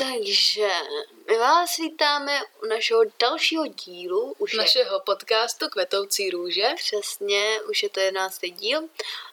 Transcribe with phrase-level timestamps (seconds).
[0.00, 0.68] Takže
[1.26, 4.34] my vás vítáme u našeho dalšího dílu.
[4.38, 5.00] Už našeho je...
[5.00, 6.68] podcastu Kvetoucí růže.
[6.76, 8.88] Přesně, už je to jedenáctý díl.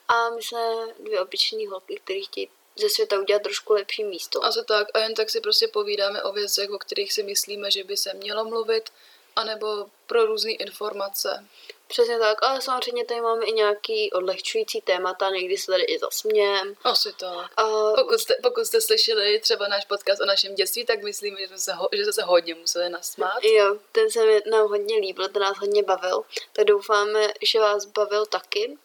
[0.07, 0.59] A my jsme
[0.99, 4.45] dvě obyčejní holky, které chtějí ze světa udělat trošku lepší místo.
[4.45, 7.71] A to tak, a jen tak si prostě povídáme o věcech, o kterých si myslíme,
[7.71, 8.89] že by se mělo mluvit,
[9.37, 11.47] anebo pro různé informace.
[11.87, 16.75] Přesně tak, ale samozřejmě tady máme i nějaký odlehčující témata, někdy se tady i zasmějem.
[16.83, 17.51] Asi tak.
[17.57, 17.63] A...
[17.95, 21.57] Pokud, jste, pokud jste slyšeli třeba náš podcast o našem dětství, tak myslím, že jsme
[21.57, 23.43] se, ho, že jsme se hodně museli nasmát.
[23.43, 24.19] Jo, ten se
[24.51, 26.21] nám hodně líbil, ten nás hodně bavil,
[26.53, 28.77] tak doufáme, že vás bavil taky.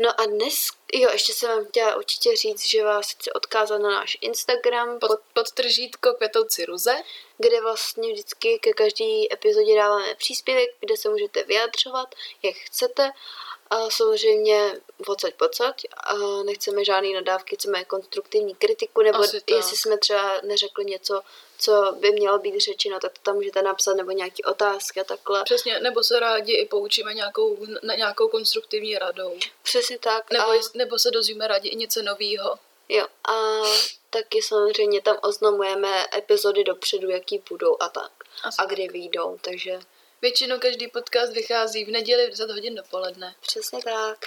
[0.00, 3.90] No a dnes, jo, ještě jsem vám chtěla určitě říct, že vás chci odkázat na
[3.90, 4.98] náš Instagram.
[4.98, 6.96] Pod, pod tržítko Květouci Ruze.
[7.38, 13.10] Kde vlastně vždycky ke každý epizodě dáváme příspěvek, kde se můžete vyjadřovat, jak chcete.
[13.70, 15.86] A samozřejmě pocať pocať.
[15.96, 21.22] A nechceme žádný nadávky, chceme konstruktivní kritiku, nebo jestli jsme třeba neřekli něco,
[21.58, 25.44] co by mělo být řečeno, tak to tam můžete napsat, nebo nějaké otázky a takhle.
[25.44, 27.56] Přesně, nebo se rádi i poučíme nějakou,
[27.96, 29.38] nějakou konstruktivní radou.
[29.62, 30.30] Přesně tak.
[30.30, 30.60] Nebo, a...
[30.74, 32.58] nebo se dozvíme rádi i něco nového.
[32.88, 33.62] Jo, a
[34.10, 38.12] taky samozřejmě tam oznamujeme epizody dopředu, jaký budou a tak.
[38.44, 39.80] Asi a kdy vyjdou, takže...
[40.22, 43.34] Většinou každý podcast vychází v neděli v 10 hodin dopoledne.
[43.40, 44.18] Přesně tak.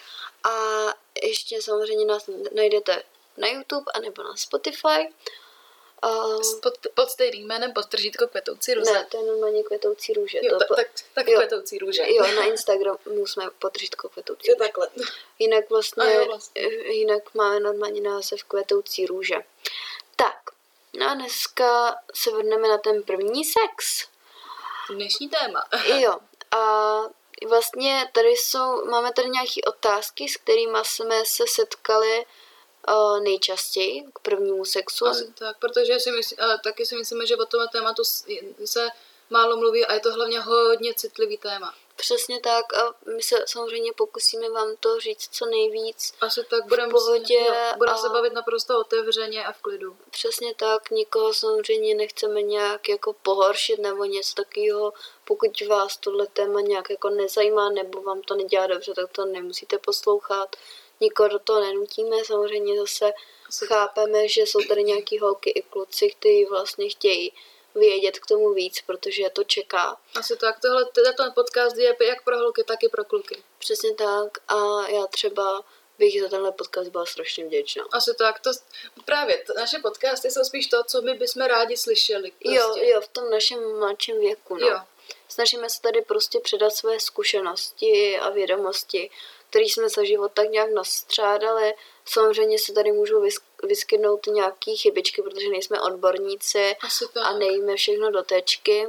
[0.43, 0.85] A
[1.23, 3.03] ještě samozřejmě nás najdete
[3.37, 5.13] na YouTube anebo na Spotify.
[6.05, 8.91] Uh, pod, pod stejným jménem podtržítko kvetoucí růže.
[8.91, 10.39] Ne, to je normálně kvetoucí růže.
[10.41, 12.03] Jo, to, tak, tak jo, kvetoucí růže.
[12.07, 14.87] Jo, na Instagramu jsme podtržítko kvetoucí jo, takhle.
[15.39, 19.35] Jinak vlastně, jo, vlastně, jinak máme normálně název kvetoucí růže.
[20.15, 20.37] Tak,
[20.93, 24.07] no a dneska se vrhneme na ten první sex.
[24.89, 25.63] Dnešní téma.
[25.99, 26.19] jo,
[26.51, 27.01] a
[27.47, 32.25] vlastně tady jsou, máme tady nějaké otázky, s kterými jsme se setkali
[32.89, 35.05] uh, nejčastěji k prvnímu sexu.
[35.05, 38.03] Asi tak, protože si myslím, ale taky si myslíme, že o tom tématu
[38.65, 38.87] se
[39.29, 41.73] málo mluví a je to hlavně hodně citlivý téma.
[42.01, 46.13] Přesně tak a my se samozřejmě pokusíme vám to říct co nejvíc.
[46.21, 46.93] Asi tak budeme
[47.77, 49.97] budem se bavit naprosto otevřeně a v klidu.
[50.11, 54.93] Přesně tak, nikoho samozřejmě nechceme nějak jako pohoršit nebo něco takového.
[55.25, 59.77] Pokud vás tohle téma nějak jako nezajímá nebo vám to nedělá dobře, tak to nemusíte
[59.77, 60.55] poslouchat
[60.99, 63.13] nikoho do toho nenutíme, samozřejmě zase
[63.49, 67.33] Asi chápeme, že jsou tady nějaký holky i kluci, kteří vlastně chtějí
[67.75, 69.97] vědět k tomu víc, protože to čeká.
[70.15, 73.43] Asi tak, tohle, tenhle podcast je jak pro holky, tak i pro kluky.
[73.59, 75.63] Přesně tak a já třeba
[75.99, 77.83] bych za tenhle podcast byla strašně vděčná.
[77.91, 78.51] Asi tak, to
[79.05, 82.31] právě, to, naše podcasty jsou spíš to, co my bychom rádi slyšeli.
[82.31, 82.55] Prostě.
[82.55, 84.67] Jo, jo, v tom našem mladším věku, no.
[84.67, 84.79] Jo.
[85.27, 89.09] Snažíme se tady prostě předat své zkušenosti a vědomosti
[89.51, 91.73] který jsme za život tak nějak nastřádali.
[92.05, 93.25] Samozřejmě se tady můžou
[93.63, 96.75] vyskytnout nějaké chybičky, protože nejsme odborníci
[97.21, 98.87] a nejíme všechno do tečky.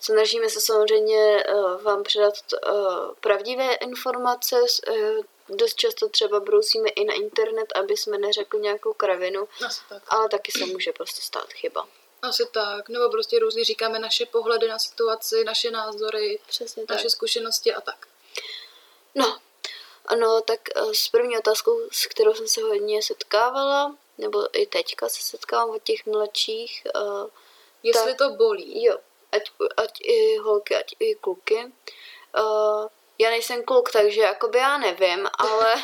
[0.00, 7.04] Snažíme se samozřejmě uh, vám předat uh, pravdivé informace, uh, dost často třeba brousíme i
[7.04, 9.48] na internet, aby jsme neřekli nějakou kravinu,
[9.88, 10.02] tak.
[10.08, 11.88] ale taky se může prostě stát chyba.
[12.22, 17.10] Asi tak, nebo prostě různě říkáme naše pohledy na situaci, naše názory, Přesně naše tak.
[17.10, 18.08] zkušenosti a tak.
[20.10, 24.66] No, ano, tak eh, s první otázkou, s kterou jsem se hodně setkávala, nebo i
[24.66, 26.86] teďka se setkávám od těch mladších.
[26.96, 27.26] Uh,
[27.82, 28.84] Jestli tak, to bolí.
[28.84, 28.98] Jo,
[29.32, 31.72] ať, ať i holky, ať i kluky.
[32.38, 32.86] Uh,
[33.18, 35.74] já nejsem kluk, takže jakoby já nevím, ale,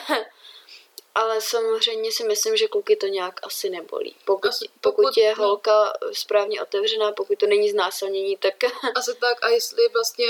[1.14, 4.16] ale samozřejmě si myslím, že kluky to nějak asi nebolí.
[4.24, 5.44] Pokud, asi, pokud, pokud je no.
[5.44, 8.54] holka správně otevřená, pokud to není znásilnění, tak...
[8.94, 10.26] Asi tak a jestli vlastně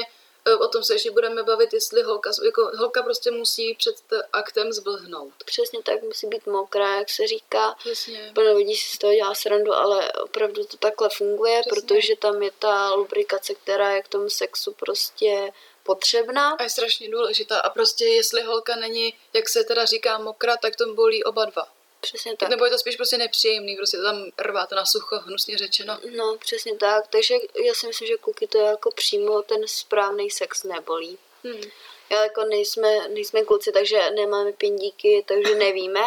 [0.53, 3.97] o tom se ještě budeme bavit, jestli holka, jako holka prostě musí před
[4.33, 5.33] aktem zblhnout.
[5.45, 7.75] Přesně tak, musí být mokrá, jak se říká.
[7.79, 8.31] Přesně.
[8.35, 11.83] Plno lidí si z toho dělá srandu, ale opravdu to takhle funguje, Přesně.
[11.83, 16.51] protože tam je ta lubrikace, která je k tomu sexu prostě potřebná.
[16.51, 17.61] A je strašně důležitá.
[17.61, 21.67] A prostě jestli holka není, jak se teda říká, mokrá, tak to bolí oba dva.
[22.05, 22.49] Přesně tak.
[22.49, 25.99] Nebo je to spíš prostě nepříjemný, prostě tam rváte na sucho, hnusně řečeno.
[26.17, 27.07] No, přesně tak.
[27.07, 27.35] Takže
[27.65, 31.19] já si myslím, že kluky to jako přímo ten správný sex nebolí.
[31.45, 31.63] Hmm.
[32.11, 36.01] Já jako nejsme, nejsme kluci, takže nemáme pindíky, takže nevíme.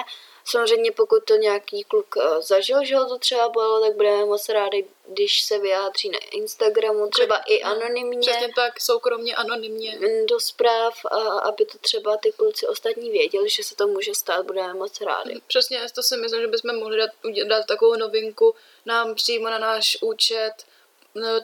[0.50, 4.50] Samozřejmě pokud to nějaký kluk eh, zažil, že ho to třeba bylo, tak budeme moc
[4.50, 8.20] rádi, když se vyjádří na Instagramu, třeba i anonymně.
[8.20, 10.00] Přesně tak, soukromně, anonymně.
[10.30, 14.46] Do zpráv, a aby to třeba ty kluci ostatní věděli, že se to může stát,
[14.46, 15.34] budeme moc rádi.
[15.34, 17.10] Mm, přesně, to si myslím, že bychom mohli dát,
[17.48, 18.56] dát takovou novinku
[18.86, 20.54] nám přímo na náš účet,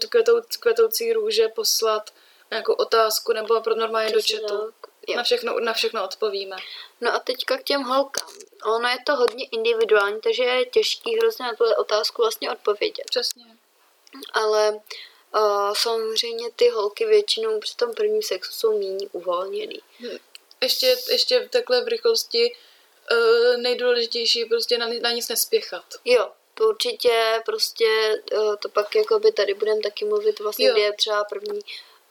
[0.10, 2.10] kvetou, kvetoucí růže poslat
[2.52, 4.74] nějakou otázku nebo pro normálně do chatu.
[5.08, 5.18] Jo.
[5.18, 6.56] Na, všechno, na všechno odpovíme.
[7.02, 8.30] No a teďka k těm holkám.
[8.66, 13.06] Ono je to hodně individuální, takže je těžký hrozně na tuhle otázku vlastně odpovědět.
[13.10, 13.46] Přesně.
[14.34, 14.72] Ale
[15.36, 19.82] uh, samozřejmě ty holky většinou při tom prvním sexu jsou méně uvolněný.
[20.00, 20.18] Hm.
[20.62, 22.56] Ještě, ještě takhle v rychlosti
[23.12, 25.86] uh, nejdůležitější prostě na, na nic nespěchat.
[26.06, 30.74] Jo, to určitě prostě, uh, to pak jako by tady budeme taky mluvit vlastně, jo.
[30.74, 31.60] kdy je třeba první,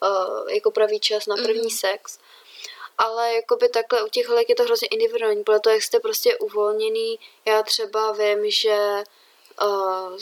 [0.02, 1.80] uh, jako pravý čas na první mm-hmm.
[1.80, 2.18] sex.
[2.98, 6.00] Ale jako by takhle u těch holek je to hrozně individuální, podle toho, jak jste
[6.00, 7.18] prostě uvolněný.
[7.44, 9.02] Já třeba vím, že
[9.62, 10.16] uh,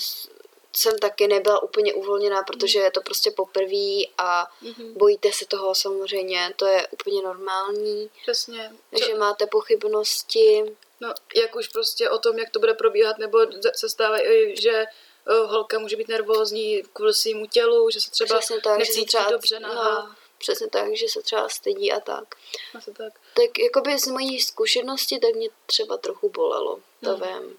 [0.73, 4.93] jsem taky nebyla úplně uvolněná, protože je to prostě poprvé a mm-hmm.
[4.93, 8.11] bojíte se toho samozřejmě, to je úplně normální.
[8.23, 8.73] Přesně.
[9.07, 10.77] Že máte pochybnosti.
[11.01, 13.39] No, jak už prostě o tom, jak to bude probíhat, nebo
[13.75, 14.17] se stává,
[14.61, 14.87] že eh,
[15.47, 19.61] holka může být nervózní kvůli svýmu tělu, že se třeba Přesně tak, necítí třeba, dobře
[19.61, 22.35] na no, Přesně tak, že se třeba stydí a tak.
[22.75, 23.13] Asi tak.
[23.35, 27.23] Tak jakoby z mojí zkušenosti, tak mě třeba trochu bolelo, to hmm.
[27.23, 27.59] vím.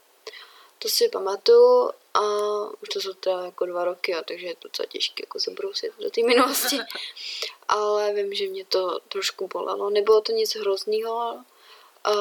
[0.80, 2.22] To si pamatuju a
[2.82, 5.92] už to jsou teda jako dva roky, a takže je to docela těžké jako zabrousit
[6.00, 6.80] do té minulosti.
[7.68, 9.90] Ale vím, že mě to trošku bolelo.
[9.90, 11.44] Nebylo to nic hrozného,
[12.04, 12.14] a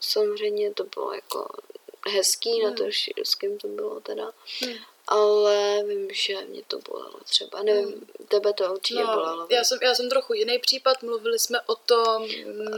[0.00, 1.48] samozřejmě to bylo jako
[2.08, 2.70] hezký, hmm.
[2.70, 2.84] na to,
[3.24, 4.32] s kým to bylo teda.
[4.60, 4.76] Hmm
[5.06, 7.62] ale vím, že mě to bolelo třeba.
[7.62, 9.46] Nevím, tebe to určitě no, bolelo.
[9.50, 12.28] Já jsem, já jsem trochu jiný případ, mluvili jsme o tom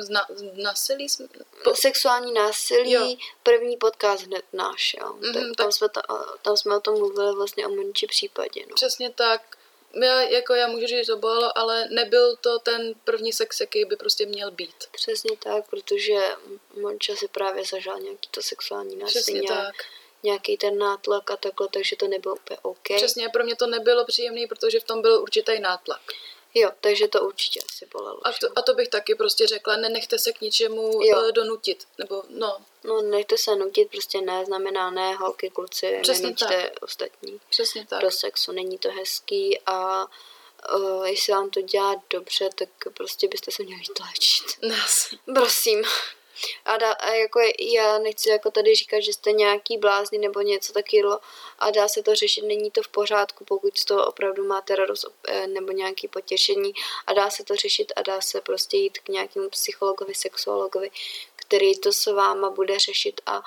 [0.08, 1.08] na, násilí.
[1.08, 1.26] Jsme,
[1.64, 1.74] po...
[1.74, 3.16] Sexuální násilí, jo.
[3.42, 5.06] první podcast hned náš, jo.
[5.06, 5.56] Mm-hmm, tak, tak...
[5.56, 6.00] Tam, jsme to,
[6.42, 8.66] tam jsme o tom mluvili vlastně o menší případě.
[8.68, 8.74] No.
[8.74, 9.58] Přesně tak.
[10.02, 13.84] Já, jako já můžu říct, že to bolelo, ale nebyl to ten první sex, jaký
[13.84, 14.74] by prostě měl být.
[14.92, 16.14] Přesně tak, protože
[16.80, 19.22] Monča si právě zažal nějaký to sexuální násilí.
[19.22, 19.74] Přesně tak
[20.22, 22.88] nějaký ten nátlak a takhle, takže to nebylo úplně OK.
[22.96, 26.00] Přesně, pro mě to nebylo příjemné, protože v tom byl určitý nátlak.
[26.54, 28.26] Jo, takže to určitě asi bolelo.
[28.26, 31.18] A to, a to bych taky prostě řekla, nenechte se k ničemu jo.
[31.18, 32.56] Uh, donutit, nebo no.
[32.84, 36.72] No, nechte se nutit, prostě ne, znamená ne, holky, kluci, Přesně tak.
[36.80, 37.40] ostatní.
[37.50, 38.00] Přesně tak.
[38.00, 40.06] Do sexu, není to hezký a
[40.74, 44.44] uh, jestli vám to dělá dobře, tak prostě byste se měli tlačit.
[44.62, 45.14] Nás.
[45.34, 45.84] Prosím.
[46.64, 50.72] A, dá, a jako já nechci jako tady říkat, že jste nějaký blázni nebo něco
[50.72, 51.20] takového
[51.58, 55.06] a dá se to řešit, není to v pořádku, pokud z toho opravdu máte radost
[55.28, 56.72] eh, nebo nějaký potěšení
[57.06, 60.90] a dá se to řešit a dá se prostě jít k nějakému psychologovi, sexuologovi,
[61.36, 63.42] který to s váma bude řešit a,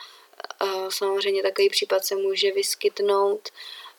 [0.60, 3.50] a samozřejmě takový případ se může vyskytnout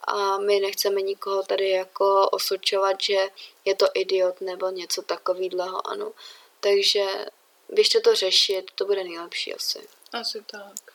[0.05, 3.19] a my nechceme nikoho tady jako osočovat, že
[3.65, 6.13] je to idiot nebo něco takového, ano.
[6.61, 7.05] Takže
[7.73, 9.89] běžte to řešit, to bude nejlepší asi.
[10.13, 10.95] Asi tak.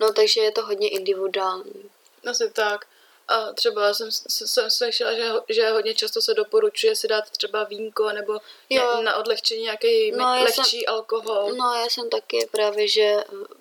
[0.00, 1.90] No, takže je to hodně individuální.
[2.26, 2.86] Asi tak.
[3.28, 8.12] A třeba jsem, jsem slyšela, že, že hodně často se doporučuje si dát třeba vínko
[8.12, 8.38] nebo
[8.70, 9.02] jo.
[9.02, 11.54] na odlehčení nějaký no, lehčí jsem, alkohol.
[11.54, 13.16] No já jsem taky právě, že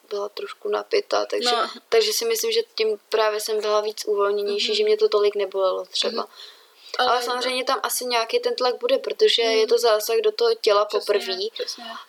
[0.09, 1.69] byla trošku napita, takže, no.
[1.89, 4.77] takže si myslím, že tím právě jsem byla víc uvolněnější, mm-hmm.
[4.77, 6.23] že mě to tolik nebolelo třeba.
[6.23, 6.52] Mm-hmm.
[6.99, 9.51] Ale, ale samozřejmě tam asi nějaký ten tlak bude, protože hmm.
[9.51, 11.33] je to zásah do toho těla poprvé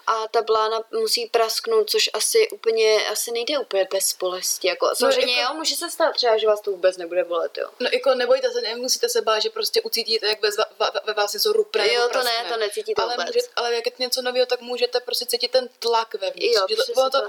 [0.07, 4.69] a ta blána musí prasknout, což asi úplně, asi nejde úplně bez bolesti.
[4.69, 7.59] Jako, no, samozřejmě jako, jo, může se stát třeba, že vás to vůbec nebude bolet,
[7.59, 7.69] jo.
[7.81, 10.57] No jako nebojte se, nemusíte se bát, že prostě ucítíte, jak bez,
[11.05, 11.93] ve vás něco rupne.
[11.93, 13.27] Jo, to ne, to necítíte ale vůbec.
[13.27, 16.57] Můžete, ale jak je něco nového, tak můžete prostě cítit ten tlak vevnitř.
[16.69, 17.29] Jo, to, ono, to,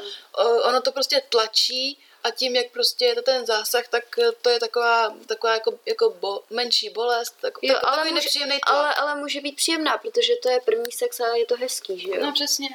[0.64, 4.04] ono to prostě tlačí a tím, jak prostě je to ten zásah, tak
[4.42, 8.24] to je taková, taková jako, jako bo, menší bolest, tak, jo, tak, ale takový může,
[8.24, 8.76] nepříjemný tlak.
[8.76, 12.10] Ale, ale může být příjemná, protože to je první sex a je to hezký, že
[12.10, 12.16] jo?
[12.22, 12.70] No přesně.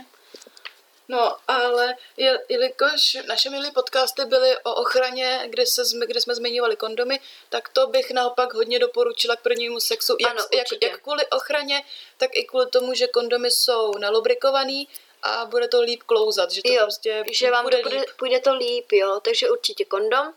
[1.08, 6.76] No, ale je, jelikož naše milé podcasty byly o ochraně, kde, se, kde jsme zmiňovali
[6.76, 10.16] kondomy, tak to bych naopak hodně doporučila k prvnímu sexu.
[10.20, 11.82] Jak, ano, jak, jak kvůli ochraně,
[12.16, 14.88] tak i kvůli tomu, že kondomy jsou nalubrikovaný
[15.22, 18.40] a bude to líp klouzat, že to jo, prostě že vám bude to bude, půjde
[18.40, 20.34] to líp, jo, takže určitě kondom.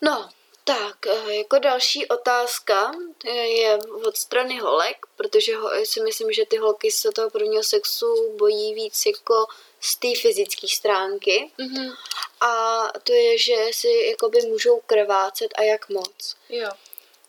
[0.00, 0.28] No,
[0.68, 2.92] tak, eh, jako další otázka
[3.24, 7.62] eh, je od strany holek, protože ho, si myslím, že ty holky se toho prvního
[7.62, 9.46] sexu bojí víc jako
[9.80, 11.50] z té fyzické stránky.
[11.58, 11.96] Mm-hmm.
[12.40, 16.36] A to je, že si jakoby můžou krvácet a jak moc.
[16.48, 16.70] Jo.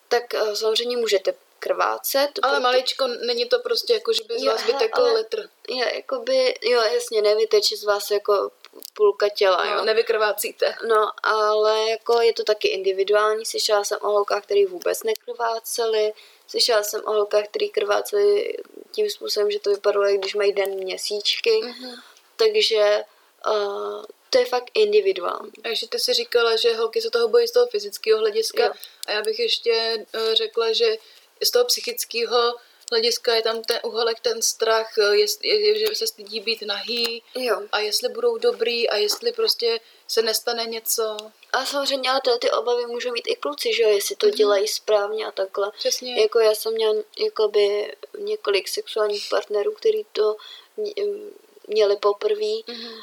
[0.07, 2.29] Tak eh, samozřejmě můžete krvácet.
[2.41, 5.49] Ale maličko, není to prostě jako, že by z vás vytekl litr.
[5.69, 8.51] Je, jakoby, jo, jasně, nevyteče z vás jako
[8.93, 9.85] půlka těla, no, jo.
[9.85, 10.75] Nevykrvácíte.
[10.87, 13.45] No, ale jako je to taky individuální.
[13.45, 16.13] Slyšela jsem o holkách, který vůbec nekrváceli.
[16.47, 18.57] Slyšela jsem o holkách, který krváceli
[18.91, 21.49] tím způsobem, že to vypadalo, jak když mají den měsíčky.
[21.49, 21.95] Mm-hmm.
[22.35, 23.03] Takže
[23.47, 25.51] uh, to je fakt individuální.
[25.65, 28.65] Ještě ty si říkala, že holky se toho bojí z toho fyzického hlediska.
[28.65, 28.71] Jo.
[29.07, 30.97] A já bych ještě uh, řekla, že
[31.43, 32.55] z toho psychického
[32.91, 37.61] hlediska je tam ten uholek, ten strach, je, je, že se stydí být nahý Jo.
[37.71, 41.17] a jestli budou dobrý a jestli prostě se nestane něco.
[41.53, 44.35] A samozřejmě, ale ty obavy můžou mít i kluci, že jo, jestli to Mhm.
[44.35, 45.71] dělají správně a takhle.
[45.77, 46.21] Přesně.
[46.21, 50.35] Jako já jsem měla jakoby několik sexuálních partnerů, kteří to
[50.77, 51.31] m-
[51.67, 52.93] měli poprvé Mhm.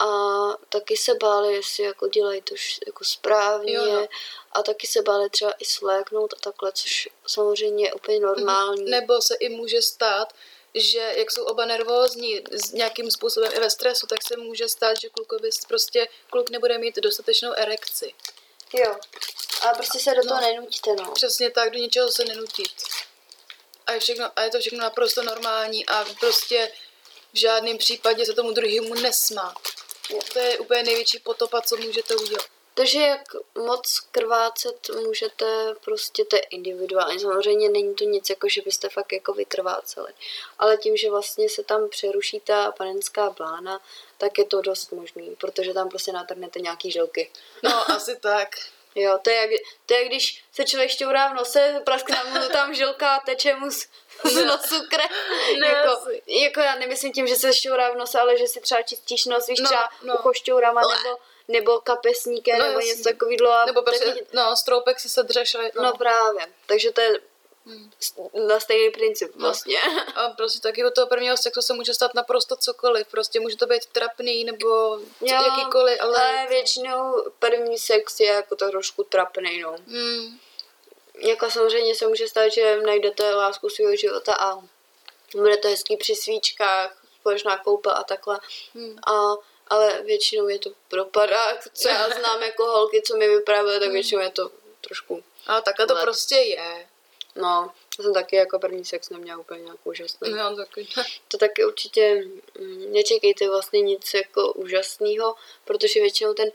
[0.00, 0.06] A
[0.68, 2.54] taky se báli, jestli jako dělají to
[2.86, 4.08] jako správně Jo, no.
[4.52, 8.90] a taky se báli třeba i sléknout a takhle, což samozřejmě je úplně normální.
[8.90, 10.32] Nebo se i může stát,
[10.74, 15.00] že jak jsou oba nervózní s nějakým způsobem i ve stresu, tak se může stát,
[15.00, 18.14] že klukovi prostě kluk nebude mít dostatečnou erekci.
[18.72, 18.96] Jo,
[19.62, 20.46] ale prostě se do toho No.
[20.46, 21.12] nenutíte, no.
[21.12, 22.70] Přesně tak, do ničeho se nenutit.
[23.86, 26.72] A je, všechno, a je to všechno naprosto normální a prostě
[27.32, 29.58] v žádném případě se tomu druhému nesmát.
[30.32, 32.46] To je úplně největší potopa, co můžete udělat.
[32.74, 33.20] Takže jak
[33.58, 37.20] moc krvácet můžete, prostě to je individuální.
[37.20, 40.12] Samozřejmě není to nic jako, že byste fakt jako vykrváceli.
[40.58, 43.80] Ale tím, že vlastně se tam přeruší ta panenská blána,
[44.18, 47.30] tak je to dost možný, protože tam prostě natrhnete nějaký žilky.
[47.62, 48.48] No, asi tak.
[48.94, 49.50] Jo, to je, jak,
[49.86, 53.70] to je když se člověk šťourá v nose, praskne mu tam žilka a teče mu
[53.70, 53.86] z,
[54.24, 55.10] z nosu krev.
[55.60, 58.82] Ne, jako, jako, já nemyslím tím, že se šťourá v nose, ale že si třeba
[58.82, 60.14] čistíš nos, víš, No, třeba no.
[60.14, 61.16] ucho šťourama, nebo,
[61.48, 62.90] nebo kapesníkem, No, nebo jasně.
[62.90, 63.66] něco takového.
[63.66, 65.60] Nebo prostě, no, stroupek si sedřeš No.
[65.74, 65.82] no.
[65.82, 67.20] no právě, takže to je
[67.66, 67.90] Hmm.
[68.48, 69.46] na stejný princip No.
[69.46, 69.78] vlastně.
[70.14, 73.06] A prostě taky od toho prvního sexu se může stát naprosto cokoliv.
[73.10, 76.16] Prostě může to být trapný nebo co, jakýkoliv, ale...
[76.16, 79.76] ale většinou první sex je jako to trošku trapný, no.
[79.88, 80.38] Hmm.
[81.18, 84.62] Jako samozřejmě se může stát, že najdete lásku svého života a
[85.34, 88.40] bude to hezký při svíčkách, společná koupa a takhle.
[88.74, 88.98] Hmm.
[89.06, 89.34] A,
[89.68, 94.20] ale většinou je to propadák, co já znám jako holky, co mi vyprávěly, tak většinou
[94.20, 96.02] je to trošku, A takhle to Let.
[96.02, 96.86] prostě je.
[97.36, 100.30] no, já jsem taky jako první sex neměla úplně nějak úžasný.
[100.30, 100.88] No, taky.
[101.28, 102.24] To taky určitě
[102.58, 106.50] mm, nečekejte vlastně nic jako úžasného, protože většinou ten,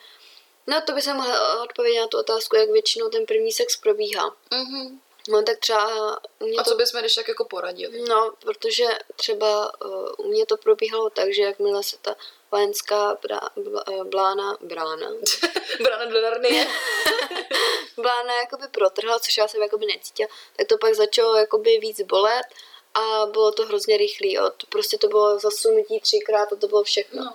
[0.69, 4.35] no to by se mohla odpovědět na tu otázku, jak většinou ten první sex probíhá.
[4.51, 5.01] Mhm.
[5.29, 8.01] No tak třeba u mě A to co bychom když tak jako poradili?
[8.01, 8.85] No, protože
[9.15, 12.15] třeba uh, u mě to probíhalo tak, že jakmile se ta
[12.51, 13.39] vojenská brá,
[13.91, 15.07] eh, blána, brána,
[15.83, 16.67] Brana do Narnie.
[17.95, 22.45] blána jakoby protrhla, což já jsem jakoby necítila, tak to pak začalo jakoby víc bolet
[22.93, 24.35] a bylo to hrozně rychlý.
[24.35, 27.23] To prostě to bylo zasunutí třikrát a to bylo všechno.
[27.23, 27.33] No.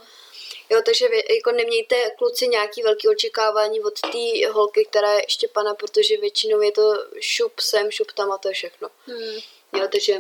[0.71, 5.49] Jo, takže vy, jako nemějte kluci nějaký velký očekávání od té holky, která je ještě
[5.49, 8.89] pana, protože většinou je to šup sem, šup tam a to je všechno.
[9.07, 9.39] Hmm.
[9.73, 10.19] Jo, takže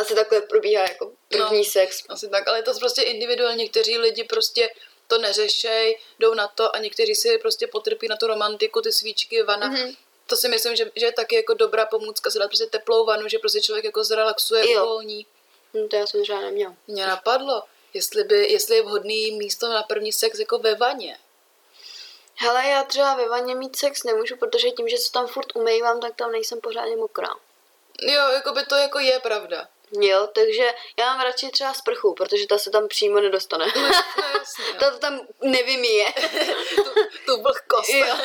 [0.00, 1.64] asi takhle probíhá jako první No.
[1.64, 2.02] sex.
[2.08, 3.62] Asi tak, ale je to prostě individuálně.
[3.62, 4.70] Někteří lidi prostě
[5.06, 9.42] to neřešej, jdou na to a někteří si prostě potrpí na tu romantiku, ty svíčky,
[9.42, 9.66] vana.
[9.66, 9.94] Mhm.
[10.26, 13.28] To si myslím, že, že je taky jako dobrá pomůcka, se dát prostě teplou vanu,
[13.28, 14.84] že prostě člověk jako zrelaxuje, Jo.
[14.84, 15.26] uvolní.
[15.74, 16.76] No, to já jsem třeba neměla.
[16.86, 17.62] Mě napadlo,
[17.94, 21.18] jestli, by, jestli je vhodný místo na první sex jako ve vaně.
[22.36, 26.00] Hele, já třeba ve vaně mít sex nemůžu, protože tím, že se tam furt umývám,
[26.00, 27.28] tak tam nejsem pořádně mokrá.
[28.02, 29.68] Jo, jako by to jako je pravda.
[29.92, 33.66] Jo, takže já mám radši třeba sprchu, protože ta se tam přímo nedostane.
[33.76, 33.82] No
[34.38, 34.64] jasně.
[34.80, 36.04] ta to tam nevymíje.
[36.76, 36.82] tu,
[37.26, 37.88] tu vlhkost.
[37.88, 38.16] jo.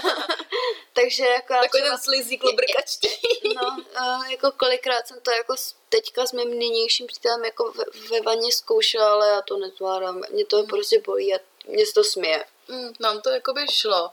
[0.93, 3.09] takže jako Takový třeba, ten slizík lubrikačný.
[3.55, 5.55] no, uh, jako kolikrát jsem to jako
[5.89, 10.21] teďka s mým nynějším přítelem jako ve, ve vaně zkoušela, ale já to nezvládám.
[10.29, 12.45] Mě to prostě bojí a mě to směje.
[12.67, 14.11] Mm, nám to jako by šlo,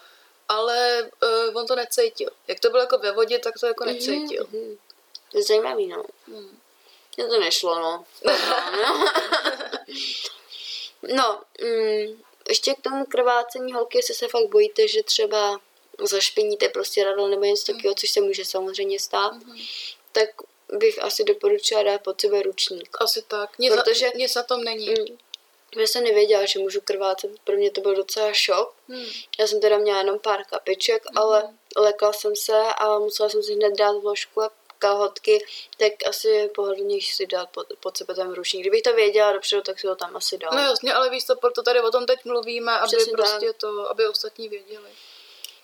[0.48, 1.10] ale
[1.50, 2.30] uh, on to necítil.
[2.48, 4.46] Jak to bylo jako ve vodě, tak to jako necítil.
[4.52, 4.78] Mhm.
[5.32, 6.04] To je zajímavý, no.
[6.26, 6.58] Mm.
[7.16, 8.04] Mně to nešlo, no.
[11.14, 15.60] no, mm, ještě k tomu krvácení holky, jestli se fakt bojíte, že třeba
[16.00, 19.32] zašpiníte prostě radl nebo něco takového, což se může samozřejmě stát,
[20.12, 20.28] tak
[20.68, 22.96] bych asi doporučila dát pod sebe ručník.
[23.00, 23.58] Asi tak.
[23.58, 24.88] Nic, Protože- na, nic na tom není.
[24.88, 25.18] Mm.
[25.76, 28.74] Já jsem nevěděla, že můžu krvácet, pro mě to byl docela šok.
[28.88, 29.04] Mm.
[29.38, 33.54] Já jsem teda měla jenom pár kapiček, ale lekla jsem se a musela jsem si
[33.54, 34.50] hned dát vložku a
[34.82, 35.44] kalhotky,
[35.76, 38.62] tak asi je pohodlnější si dát pod, pod sebe ten ručník.
[38.62, 40.56] Kdybych to věděla dopředu, tak si ho tam asi dala.
[40.56, 43.90] No jasně, ale víš to, proto tady o tom teď mluvíme, aby Přesně prostě to,
[43.90, 44.90] aby ostatní věděli.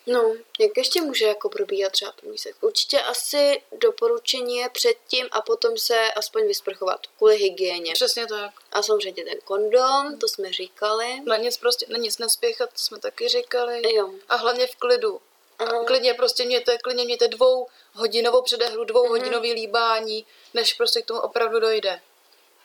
[0.06, 2.58] No, jak ještě může jako probíhat třeba první sex?
[2.60, 7.92] Určitě asi doporučení je předtím a potom se aspoň vysprchovat kvůli hygieně.
[7.92, 8.50] Přesně tak.
[8.72, 11.20] A samozřejmě ten kondom, to jsme říkali.
[11.26, 13.94] Na nic prostě, na nic nespěchat, to jsme taky říkali.
[13.94, 14.10] Jo.
[14.28, 15.20] A hlavně v klidu.
[15.58, 15.84] Aha.
[15.84, 21.20] Klidně prostě mějte, klidně mějte dvou hodinovou předehru, dvou hodinový líbání, než prostě k tomu
[21.20, 22.00] opravdu dojde.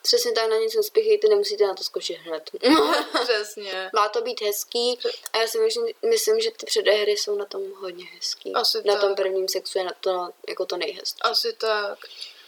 [0.02, 2.52] Přesně tak na nic nespěchejte, nemusíte na to skočit hned.
[3.24, 3.90] Přesně.
[3.94, 5.00] Má to být hezký
[5.34, 8.54] a já si myslím, myslím, že ty předehry jsou na tom hodně hezký.
[8.54, 9.02] Asi na tak.
[9.02, 11.22] tom prvním sexu je na to jako to nejhezčí.
[11.22, 12.00] Asi tak.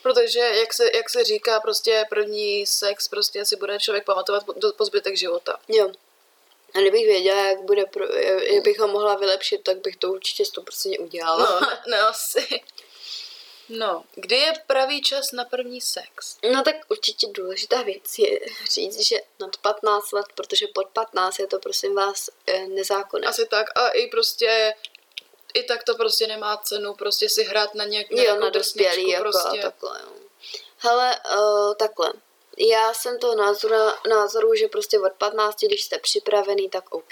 [0.01, 4.53] Protože, jak se, jak se říká, prostě první sex prostě si bude člověk pamatovat po,
[4.77, 5.59] po zbytek života.
[5.67, 5.91] Jo.
[6.75, 8.05] A kdybych věděla, jak, bude pro,
[8.53, 11.59] jak bych ho mohla vylepšit, tak bych to určitě 100% udělala.
[11.59, 12.61] No, ne asi.
[13.69, 16.37] No, kdy je pravý čas na první sex?
[16.51, 18.39] No tak určitě důležitá věc je
[18.71, 23.27] říct, že nad 15 let, protože pod 15 je to prosím vás eh, nezákonné.
[23.27, 24.73] Asi tak a i prostě
[25.53, 29.23] i tak to prostě nemá cenu prostě si hrát na nějak Jo, na dospělý jako
[29.23, 29.59] prostě.
[29.59, 30.11] a takhle, jo.
[30.77, 32.13] Hele, uh, takhle.
[32.57, 33.75] Já jsem toho názoru,
[34.09, 37.11] názoru, že prostě od 15, když jste připravený, tak OK.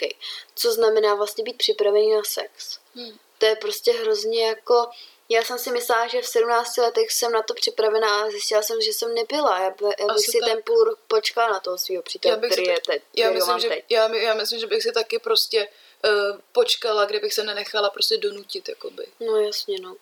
[0.56, 2.80] Co znamená vlastně být připravený na sex?
[2.96, 3.18] Hmm.
[3.38, 4.88] To je prostě hrozně jako
[5.30, 8.82] já jsem si myslela, že v 17 letech jsem na to připravená a zjistila jsem,
[8.82, 9.60] že jsem nebyla.
[9.60, 10.50] Já, by, já bych si tak...
[10.50, 13.04] ten půl rok počkala na toho svého přítele, který je teď.
[13.16, 15.68] Já myslím, že, já, já myslím, že bych si taky prostě
[16.06, 19.08] uh, počkala, kdybych se nenechala prostě donutit, jakoby.
[19.20, 19.96] No jasně, no.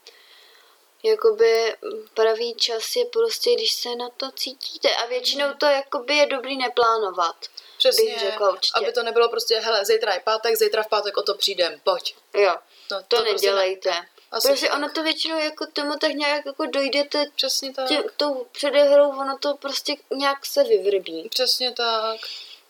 [1.04, 1.76] Jakoby
[2.14, 6.58] pravý čas je prostě, když se na to cítíte a většinou to jakoby je dobrý
[6.58, 7.36] neplánovat.
[7.78, 8.80] Přesně, bych řekla určitě.
[8.80, 12.16] aby to nebylo prostě, hele, zítra je pátek, zítra v pátek o to přijdem, pojď.
[12.34, 12.56] Jo,
[12.92, 13.90] no, to, to nedělejte.
[13.90, 14.08] Prostě ne.
[14.32, 17.88] Asi Protože ono to většinou jako tomu tak nějak jako dojdete Přesně tak.
[17.88, 21.30] Tě, tou předehrou, ono to prostě nějak se vyvrbí.
[21.30, 22.20] Přesně tak.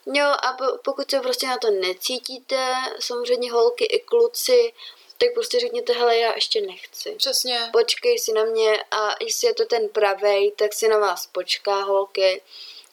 [0.06, 4.74] Jo a po, pokud se prostě na to necítíte, samozřejmě holky i kluci,
[5.22, 7.16] tak prostě řekněte, hele, já ještě nechci.
[7.18, 7.70] Přesně.
[7.74, 11.82] Počkej si na mě a jestli je to ten pravej, tak si na vás počká
[11.82, 12.42] holky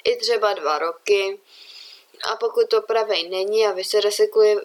[0.05, 1.41] i třeba dva roky
[2.23, 4.57] a pokud to pravej není a vy se resekuje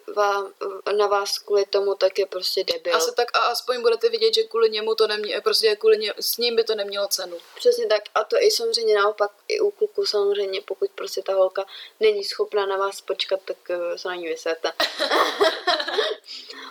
[0.98, 2.96] na vás kvůli tomu, tak je prostě debil.
[2.96, 6.38] Asi tak a aspoň budete vidět, že kvůli němu to nemě, prostě kvůli ně, s
[6.38, 7.38] ním by to nemělo cenu.
[7.56, 11.66] Přesně tak a to i samozřejmě naopak i u kluku samozřejmě, pokud prostě ta holka
[12.00, 14.74] není schopná na vás počkat, tak eh, se na ní vysvěte.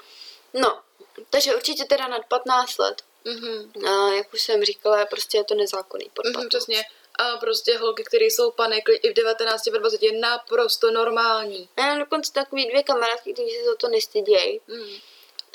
[0.54, 0.80] no,
[1.30, 3.02] takže určitě teda nad 15 let.
[3.24, 3.88] Mm-hmm.
[3.88, 6.44] A jak už jsem říkala, prostě je to nezákonný pod 15.
[6.44, 6.84] Mm-hmm, přesně
[7.18, 11.68] a prostě holky, které jsou panik i v 19, v 20 je naprosto normální.
[11.78, 14.60] Já mám dokonce takový dvě kamarádky, kteří se za to nestydějí.
[14.66, 14.94] Mm.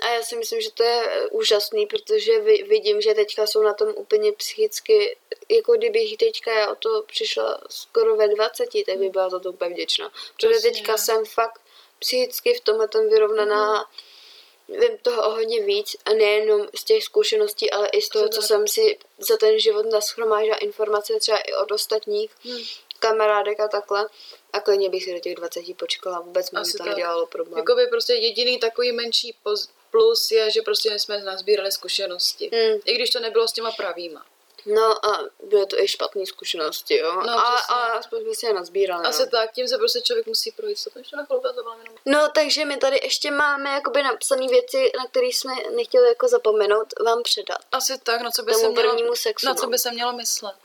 [0.01, 3.94] A já si myslím, že to je úžasný, protože vidím, že teďka jsou na tom
[3.96, 5.18] úplně psychicky,
[5.50, 9.50] jako kdybych teďka já o to přišla skoro ve 20, tak by byla za to
[9.50, 10.12] úplně vděčná.
[10.36, 11.62] Protože teďka jsem fakt
[12.00, 13.79] psychicky v tomhle tom vyrovnaná.
[13.79, 14.06] Mm
[14.70, 18.42] vím toho o hodně víc a nejenom z těch zkušeností, ale i z toho, co
[18.42, 22.60] jsem si za ten život naschromážila informace třeba i od ostatních hmm.
[23.00, 24.10] kamarádek a takhle.
[24.53, 27.58] A klidně bych si do těch 20 počkala, vůbec mi to nedělalo problém.
[27.58, 29.36] Jakoby prostě jediný takový menší
[29.92, 32.50] plus je, že prostě jsme nazbírali zkušenosti.
[32.53, 32.80] Hmm.
[32.86, 34.25] I když to nebylo s těma pravýma.
[34.68, 37.22] No a byly to i špatné zkušenosti, jo.
[37.25, 39.06] No, a, a aspoň jsme si je nazbírali.
[39.06, 39.30] Asi no.
[39.30, 40.80] tak, tím se prostě člověk musí projít.
[40.80, 41.77] Co to ještě na chvilku to jenom.
[42.06, 46.94] No, takže my tady ještě máme jakoby napsané věci, na které jsme nechtěli jako zapomenout
[47.06, 47.58] vám předat.
[47.72, 49.70] Asi tak, na co by se mělo, sexu, na co no.
[49.70, 50.56] by se mělo myslet.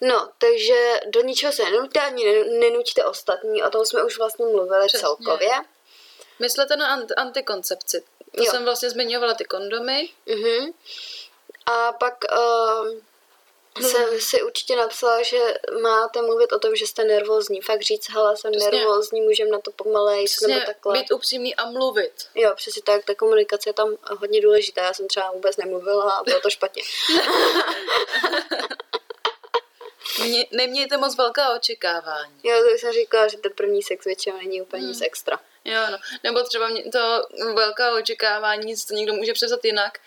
[0.00, 4.86] No, takže do ničeho se nenutíte ani nenutíte ostatní, o tom jsme už vlastně mluvili
[4.86, 5.00] Přesně.
[5.00, 5.50] celkově.
[6.38, 8.04] Myslete na ant- antikoncepci.
[8.36, 8.50] To jo.
[8.50, 10.08] jsem vlastně zmiňovala ty kondomy.
[10.26, 10.72] Mhm.
[11.66, 12.88] A pak uh,
[13.80, 17.60] jsem si určitě napsala, že máte mluvit o tom, že jste nervózní.
[17.60, 18.70] Fakt říct, hele, jsem přesně.
[18.70, 20.98] nervózní, můžeme na to pomalej, nebo takhle.
[20.98, 22.12] být upřímný a mluvit.
[22.34, 24.82] Jo, přesně tak, ta komunikace je tam hodně důležitá.
[24.82, 26.82] Já jsem třeba vůbec nemluvila a bylo to špatně.
[30.24, 32.40] Mě, nemějte moc velká očekávání.
[32.42, 34.92] Jo, to jsem říkala, že ten první sex většinou není úplně hmm.
[34.92, 35.40] nic extra.
[35.64, 35.98] Jo, no.
[36.24, 39.98] Nebo třeba mě to velká očekávání, to někdo může přesat jinak,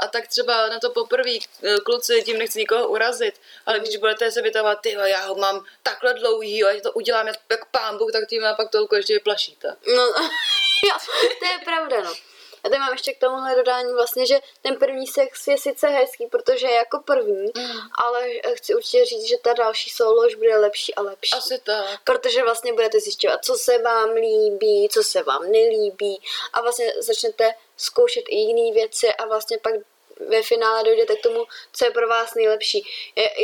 [0.00, 4.30] a tak třeba na to poprvé eh, kluci, tím nechci nikoho urazit, ale když budete
[4.30, 8.28] se vytávat, ty já ho mám takhle dlouhý, a to udělám jak pán Bůh, tak
[8.28, 9.76] tím pak tolko ještě vyplašíte.
[9.96, 10.02] No,
[10.88, 10.96] jo,
[11.38, 12.14] to je pravda, no.
[12.64, 16.26] A teď mám ještě k tomuhle dodání vlastně, že ten první sex je sice hezký,
[16.26, 17.78] protože je jako první, mm.
[17.98, 21.36] ale chci určitě říct, že ta další solo už bude lepší a lepší.
[21.36, 22.00] Asi tak.
[22.04, 26.22] Protože vlastně budete zjišťovat, co se vám líbí, co se vám nelíbí
[26.52, 29.74] a vlastně začnete zkoušet i jiné věci a vlastně pak
[30.28, 32.86] ve finále dojdete k tomu, co je pro vás nejlepší.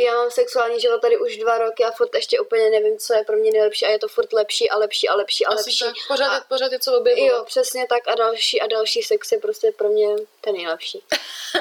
[0.05, 3.23] Já mám sexuální život tady už dva roky a furt ještě úplně nevím, co je
[3.23, 5.85] pro mě nejlepší a je to furt lepší a lepší a lepší a Asi lepší.
[5.85, 5.93] Tak.
[6.07, 7.37] Pořád, a, pořád je co objevovat.
[7.37, 10.07] Jo, přesně tak a další a další sex je prostě pro mě
[10.41, 11.03] ten nejlepší.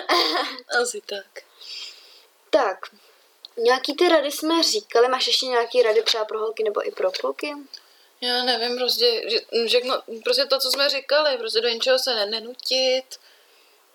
[0.82, 1.42] Asi tak.
[2.50, 2.78] Tak,
[3.56, 7.12] nějaký ty rady jsme říkali, máš ještě nějaký rady třeba pro holky nebo i pro
[7.12, 7.52] kluky?
[8.20, 9.22] Já nevím, prostě,
[9.64, 13.04] že, no, prostě to, co jsme říkali, prostě do ničeho se nenutit,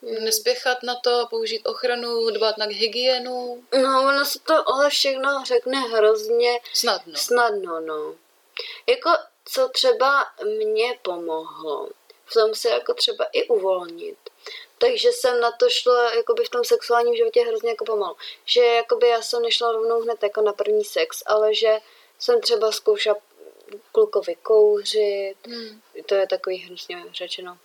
[0.06, 3.64] nespěchat na to, použít ochranu, dbát na hygienu.
[3.82, 7.16] No, ono se to ale všechno řekne hrozně snadno.
[7.16, 8.16] Snadno, no.
[8.88, 9.10] Jako,
[9.46, 10.26] co třeba
[10.66, 11.90] mě pomohlo,
[12.26, 14.18] v tom se jako třeba i uvolnit.
[14.78, 18.16] Takže jsem na to šla jakoby v tom sexuálním životě hrozně jako pomalu.
[18.46, 21.78] Že jakoby já jsem nešla rovnou hned jako na první sex, ale že
[22.20, 23.16] jsem třeba zkoušela
[23.92, 25.82] klukovi kouřit, hmm.
[26.06, 27.58] to je takový hnusně řečeno.